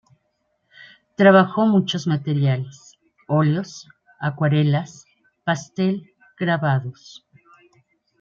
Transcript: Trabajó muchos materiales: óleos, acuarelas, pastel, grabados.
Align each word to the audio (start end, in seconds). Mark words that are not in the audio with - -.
Trabajó 1.15 1.67
muchos 1.67 2.07
materiales: 2.07 2.97
óleos, 3.27 3.87
acuarelas, 4.19 5.05
pastel, 5.45 6.09
grabados. 6.39 7.23